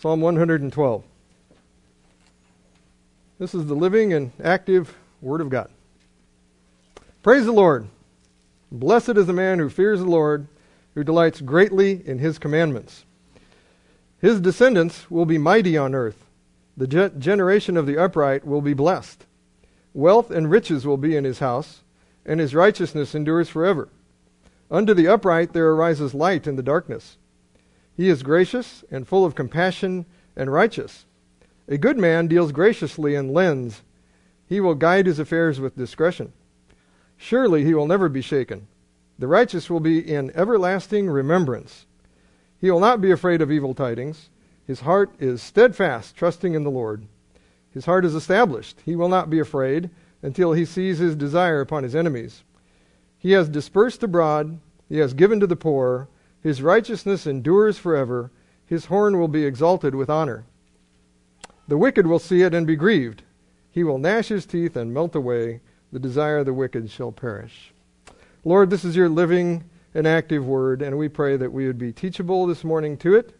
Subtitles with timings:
[0.00, 1.02] Psalm 112.
[3.40, 5.68] This is the living and active Word of God.
[7.24, 7.88] Praise the Lord.
[8.70, 10.46] Blessed is the man who fears the Lord,
[10.94, 13.06] who delights greatly in his commandments.
[14.20, 16.26] His descendants will be mighty on earth.
[16.76, 19.26] The ge- generation of the upright will be blessed.
[19.94, 21.82] Wealth and riches will be in his house,
[22.24, 23.88] and his righteousness endures forever.
[24.70, 27.16] Unto the upright there arises light in the darkness.
[27.98, 30.06] He is gracious and full of compassion
[30.36, 31.04] and righteous.
[31.66, 33.82] A good man deals graciously and lends.
[34.46, 36.32] He will guide his affairs with discretion.
[37.16, 38.68] Surely he will never be shaken.
[39.18, 41.86] The righteous will be in everlasting remembrance.
[42.60, 44.30] He will not be afraid of evil tidings.
[44.64, 47.04] His heart is steadfast, trusting in the Lord.
[47.72, 48.80] His heart is established.
[48.84, 49.90] He will not be afraid
[50.22, 52.44] until he sees his desire upon his enemies.
[53.18, 56.06] He has dispersed abroad, he has given to the poor.
[56.42, 58.30] His righteousness endures forever.
[58.66, 60.44] His horn will be exalted with honor.
[61.66, 63.22] The wicked will see it and be grieved.
[63.70, 65.60] He will gnash his teeth and melt away.
[65.92, 67.72] The desire of the wicked shall perish.
[68.44, 71.92] Lord, this is your living and active word, and we pray that we would be
[71.92, 73.34] teachable this morning to it,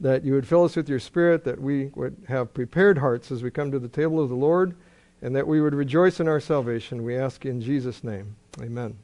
[0.00, 3.42] that you would fill us with your spirit, that we would have prepared hearts as
[3.42, 4.74] we come to the table of the Lord,
[5.20, 7.04] and that we would rejoice in our salvation.
[7.04, 8.36] We ask in Jesus' name.
[8.60, 8.96] Amen.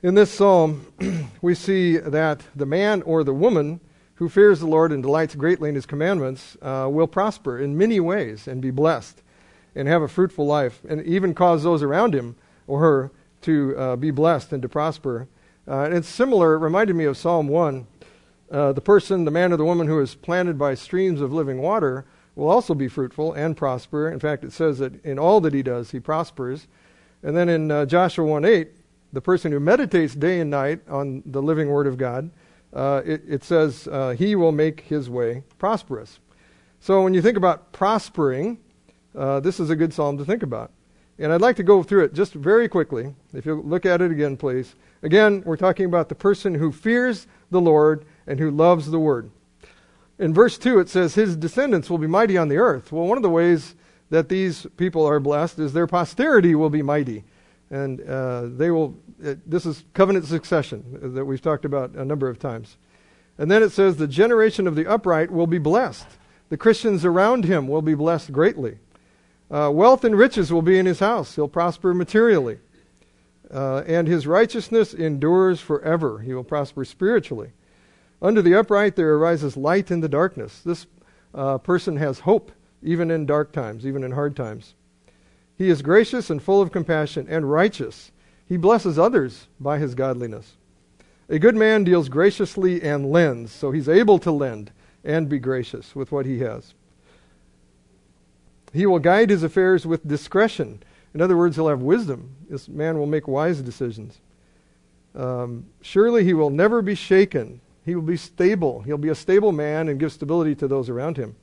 [0.00, 0.86] In this psalm,
[1.42, 3.80] we see that the man or the woman
[4.14, 7.98] who fears the Lord and delights greatly in his commandments uh, will prosper in many
[7.98, 9.20] ways and be blessed
[9.74, 12.36] and have a fruitful life and even cause those around him
[12.68, 13.10] or her
[13.40, 15.26] to uh, be blessed and to prosper.
[15.66, 17.84] Uh, and it's similar, it reminded me of Psalm 1.
[18.52, 21.60] Uh, the person, the man or the woman who is planted by streams of living
[21.60, 24.08] water will also be fruitful and prosper.
[24.08, 26.68] In fact, it says that in all that he does, he prospers.
[27.20, 28.68] And then in uh, Joshua 1 8,
[29.12, 32.30] the person who meditates day and night on the living Word of God,
[32.72, 36.20] uh, it, it, says uh, he will make his way prosperous.
[36.80, 38.58] So when you think about prospering,
[39.16, 40.70] uh, this is a good psalm to think about.
[41.18, 43.14] And I'd like to go through it just very quickly.
[43.32, 44.74] If you look at it again, please.
[45.02, 49.30] Again, we're talking about the person who fears the Lord and who loves the Word.
[50.18, 52.92] In verse 2, it says, His descendants will be mighty on the earth.
[52.92, 53.74] Well, one of the ways
[54.10, 57.24] that these people are blessed is their posterity will be mighty
[57.70, 58.96] and uh, they will.
[59.24, 62.76] Uh, this is covenant succession that we've talked about a number of times.
[63.36, 66.06] And then it says the generation of the upright will be blessed.
[66.48, 68.78] The Christians around him will be blessed greatly.
[69.50, 71.36] Uh, wealth and riches will be in his house.
[71.36, 72.58] He'll prosper materially.
[73.50, 76.18] Uh, and his righteousness endures forever.
[76.18, 77.52] He will prosper spiritually.
[78.20, 80.60] Under the upright there arises light in the darkness.
[80.60, 80.86] This
[81.34, 82.52] uh, person has hope
[82.82, 84.74] even in dark times, even in hard times.
[85.58, 88.12] He is gracious and full of compassion and righteous.
[88.46, 90.56] He blesses others by his godliness.
[91.28, 94.70] A good man deals graciously and lends, so he's able to lend
[95.04, 96.74] and be gracious with what he has.
[98.72, 100.82] He will guide his affairs with discretion.
[101.12, 102.36] In other words, he'll have wisdom.
[102.48, 104.18] This man will make wise decisions.
[105.14, 107.60] Um, surely he will never be shaken.
[107.84, 108.82] He will be stable.
[108.82, 111.34] He'll be a stable man and give stability to those around him.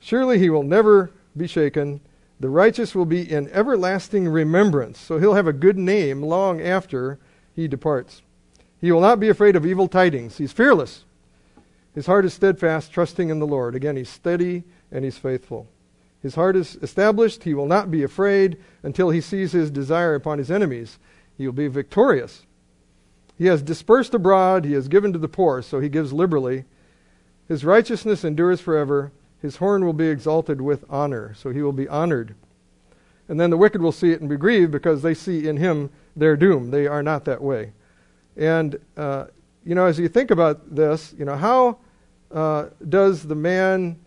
[0.00, 2.00] Surely he will never be shaken.
[2.42, 4.98] The righteous will be in everlasting remembrance.
[4.98, 7.20] So he'll have a good name long after
[7.54, 8.20] he departs.
[8.80, 10.38] He will not be afraid of evil tidings.
[10.38, 11.04] He's fearless.
[11.94, 13.76] His heart is steadfast, trusting in the Lord.
[13.76, 15.68] Again, he's steady and he's faithful.
[16.20, 17.44] His heart is established.
[17.44, 20.98] He will not be afraid until he sees his desire upon his enemies.
[21.38, 22.44] He will be victorious.
[23.38, 24.64] He has dispersed abroad.
[24.64, 26.64] He has given to the poor, so he gives liberally.
[27.46, 29.12] His righteousness endures forever.
[29.42, 32.36] His horn will be exalted with honor, so he will be honored.
[33.28, 35.90] And then the wicked will see it and be grieved because they see in him
[36.14, 36.70] their doom.
[36.70, 37.72] They are not that way.
[38.36, 39.26] And, uh,
[39.64, 41.78] you know, as you think about this, you know, how
[42.30, 43.98] uh, does the man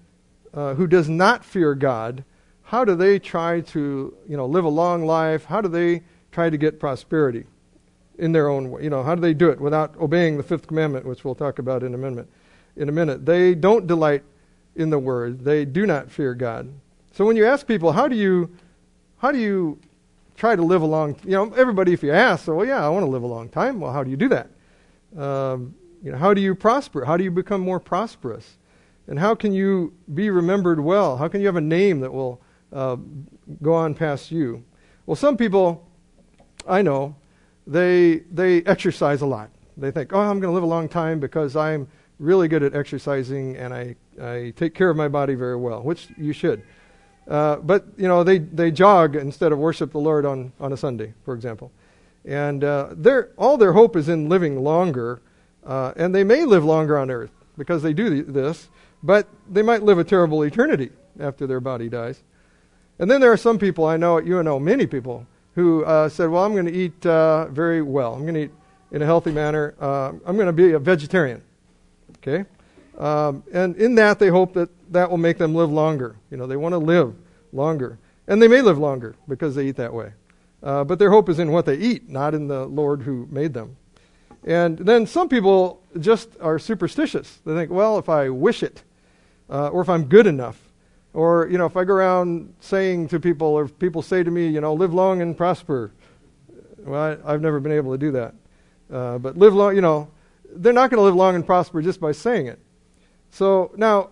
[0.53, 2.23] uh, who does not fear God,
[2.63, 5.43] how do they try to, you know, live a long life?
[5.43, 6.01] How do they
[6.31, 7.45] try to get prosperity
[8.17, 8.83] in their own way?
[8.83, 11.59] You know, how do they do it without obeying the fifth commandment, which we'll talk
[11.59, 12.27] about in a minute?
[12.77, 14.23] In a minute, they don't delight
[14.75, 15.43] in the word.
[15.43, 16.71] They do not fear God.
[17.11, 18.55] So when you ask people, how do you,
[19.17, 19.79] how do you
[20.35, 23.05] try to live a long, you know, everybody, if you ask, well, yeah, I want
[23.05, 23.79] to live a long time.
[23.79, 24.49] Well, how do you do that?
[25.17, 27.05] Um, you know, how do you prosper?
[27.05, 28.57] How do you become more prosperous?
[29.07, 31.17] And how can you be remembered well?
[31.17, 32.41] How can you have a name that will
[32.73, 32.97] uh,
[33.61, 34.63] go on past you?
[35.05, 35.87] Well, some people
[36.67, 37.15] I know,
[37.67, 39.49] they, they exercise a lot.
[39.77, 41.87] They think, oh, I'm going to live a long time because I'm
[42.19, 46.07] really good at exercising and I, I take care of my body very well, which
[46.17, 46.63] you should.
[47.27, 50.77] Uh, but, you know, they, they jog instead of worship the Lord on, on a
[50.77, 51.71] Sunday, for example.
[52.23, 52.93] And uh,
[53.37, 55.21] all their hope is in living longer,
[55.65, 57.31] uh, and they may live longer on earth.
[57.57, 58.69] because they do this,
[59.03, 62.23] but they might live a terrible eternity after their body dies.
[62.99, 65.25] And then there are some people, I know, you know many people,
[65.55, 68.13] who uh, said, Well, I'm going to eat uh, very well.
[68.13, 68.51] I'm going to eat
[68.91, 69.73] in a healthy manner.
[69.79, 71.41] Uh, I'm going to be a vegetarian.
[72.17, 72.45] Okay?
[72.97, 76.15] Um, and in that, they hope that that will make them live longer.
[76.31, 77.15] You know, they want to live
[77.51, 77.99] longer.
[78.27, 80.13] And they may live longer because they eat that way.
[80.63, 83.53] Uh, but their hope is in what they eat, not in the Lord who made
[83.53, 83.75] them.
[84.43, 87.39] And then some people just are superstitious.
[87.45, 88.83] They think, well, if I wish it,
[89.49, 90.59] uh, or if I'm good enough,
[91.13, 94.29] or you know, if I go around saying to people, or if people say to
[94.29, 95.91] me, you know, live long and prosper.
[96.79, 98.35] Well, I, have never been able to do that.
[98.91, 100.09] Uh, but live long, you know,
[100.51, 102.59] they're not going to live long and prosper just by saying it.
[103.31, 104.09] So now,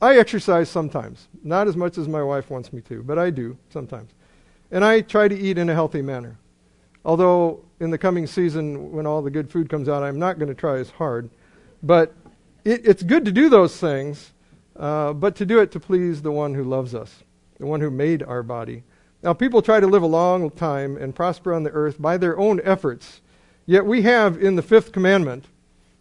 [0.00, 3.56] I exercise sometimes, not as much as my wife wants me to, but I do
[3.70, 4.10] sometimes.
[4.70, 6.36] And I try to eat in a healthy manner.
[7.04, 10.48] Although in the coming season, when all the good food comes out, I'm not going
[10.48, 11.30] to try as hard.
[11.82, 12.12] But
[12.64, 14.32] it, it's good to do those things,
[14.76, 17.22] uh, but to do it to please the one who loves us,
[17.58, 18.82] the one who made our body.
[19.22, 22.38] Now, people try to live a long time and prosper on the earth by their
[22.38, 23.22] own efforts.
[23.66, 25.46] Yet we have in the fifth commandment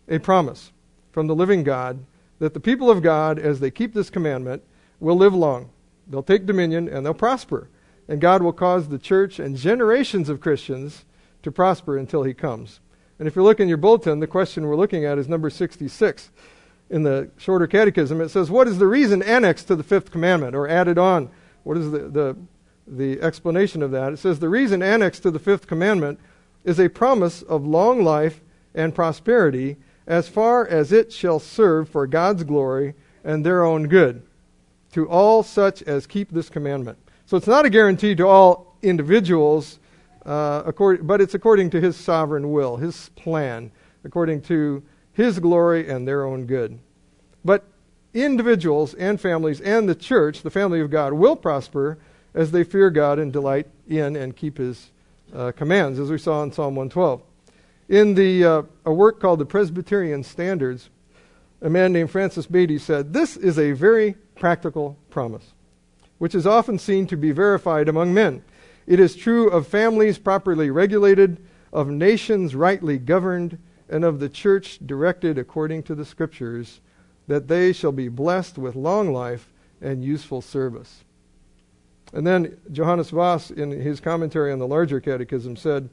[0.08, 0.72] a promise
[1.12, 2.06] from the living God
[2.40, 4.64] that the people of God, as they keep this commandment,
[5.00, 5.70] will live long.
[6.08, 7.70] They'll take dominion and they'll prosper.
[8.08, 11.06] And God will cause the church and generations of Christians
[11.42, 12.82] to prosper until he comes.
[13.20, 16.32] And if you look in your bulletin, the question we're looking at is number 66
[16.90, 18.20] in the shorter catechism.
[18.20, 21.30] It says, What is the reason annexed to the fifth commandment or added on?
[21.64, 22.38] What is the, the,
[22.88, 24.12] the explanation of that?
[24.12, 26.20] It says, The reason annexed to the fifth commandment
[26.64, 28.42] is a promise of long life
[28.74, 29.78] and prosperity
[30.08, 32.94] as far as it shall serve for God's glory
[33.24, 34.24] and their own good
[34.92, 36.98] to all such as keep this commandment.
[37.26, 39.80] So it's not a guarantee to all individuals,
[40.26, 43.72] uh, accord- but it's according to His sovereign will, His plan,
[44.04, 44.84] according to
[45.14, 46.80] His glory and their own good.
[47.44, 47.64] But
[48.14, 51.98] individuals and families and the church, the family of God, will prosper
[52.34, 54.92] as they fear God and delight in and keep His
[55.34, 57.22] uh, commands, as we saw in Psalm 112.
[57.90, 60.90] In the, uh, a work called the Presbyterian Standards,
[61.62, 65.54] a man named Francis Beattie said, This is a very practical promise,
[66.18, 68.44] which is often seen to be verified among men.
[68.86, 73.58] It is true of families properly regulated, of nations rightly governed,
[73.90, 76.82] and of the church directed according to the Scriptures,
[77.28, 79.52] that they shall be blessed with long life
[79.82, 81.04] and useful service.
[82.14, 85.90] And then Johannes Vos, in his commentary on the larger catechism, said,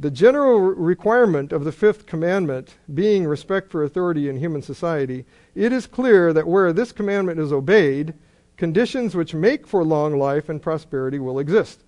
[0.00, 5.24] the general requirement of the fifth commandment being respect for authority in human society,
[5.56, 8.14] it is clear that where this commandment is obeyed,
[8.56, 11.82] conditions which make for long life and prosperity will exist.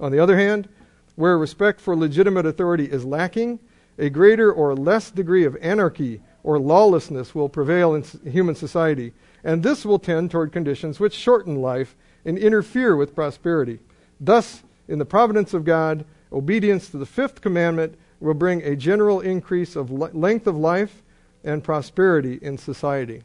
[0.00, 0.68] On the other hand,
[1.16, 3.60] where respect for legitimate authority is lacking,
[3.98, 9.12] a greater or less degree of anarchy or lawlessness will prevail in human society,
[9.44, 13.78] and this will tend toward conditions which shorten life and interfere with prosperity.
[14.20, 19.20] Thus, in the providence of God, Obedience to the fifth commandment will bring a general
[19.20, 21.02] increase of length of life
[21.44, 23.22] and prosperity in society.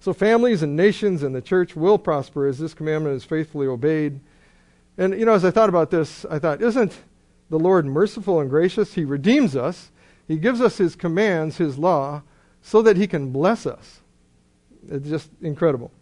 [0.00, 4.20] So, families and nations and the church will prosper as this commandment is faithfully obeyed.
[4.98, 6.96] And, you know, as I thought about this, I thought, isn't
[7.50, 8.94] the Lord merciful and gracious?
[8.94, 9.90] He redeems us,
[10.26, 12.22] He gives us His commands, His law,
[12.60, 14.00] so that He can bless us.
[14.88, 15.92] It's just incredible.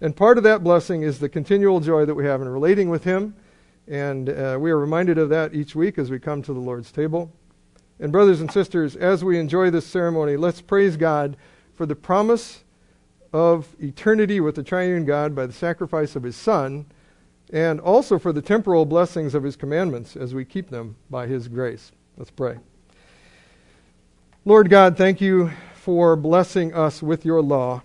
[0.00, 3.04] And part of that blessing is the continual joy that we have in relating with
[3.04, 3.34] Him
[3.88, 6.90] and uh, we are reminded of that each week as we come to the Lord's
[6.90, 7.32] table.
[8.00, 11.36] And, brothers and sisters, as we enjoy this ceremony, let's praise God
[11.72, 12.64] for the promise
[13.32, 16.86] of eternity with the triune God by the sacrifice of his Son,
[17.52, 21.48] and also for the temporal blessings of his commandments as we keep them by his
[21.48, 21.92] grace.
[22.16, 22.58] Let's pray.
[24.44, 27.82] Lord God, thank you for blessing us with your law,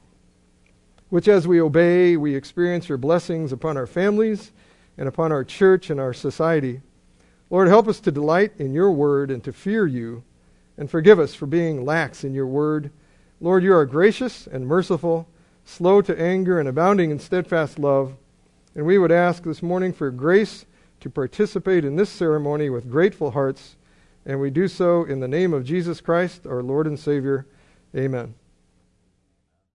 [1.11, 4.51] which as we obey, we experience your blessings upon our families
[4.97, 6.81] and upon our church and our society.
[7.49, 10.23] Lord, help us to delight in your word and to fear you,
[10.77, 12.91] and forgive us for being lax in your word.
[13.41, 15.27] Lord, you are gracious and merciful,
[15.65, 18.15] slow to anger, and abounding in steadfast love.
[18.73, 20.65] And we would ask this morning for grace
[21.01, 23.75] to participate in this ceremony with grateful hearts,
[24.25, 27.45] and we do so in the name of Jesus Christ, our Lord and Savior.
[27.93, 28.35] Amen.